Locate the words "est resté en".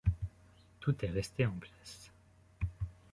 1.05-1.51